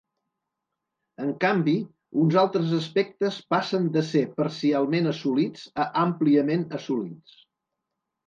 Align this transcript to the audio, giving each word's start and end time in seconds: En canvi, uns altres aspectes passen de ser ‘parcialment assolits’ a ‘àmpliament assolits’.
En 1.23 1.27
canvi, 1.43 1.75
uns 2.21 2.37
altres 2.43 2.71
aspectes 2.77 3.37
passen 3.55 3.85
de 3.97 4.03
ser 4.09 4.23
‘parcialment 4.39 5.09
assolits’ 5.13 5.69
a 5.83 5.85
‘àmpliament 6.05 6.65
assolits’. 6.79 7.37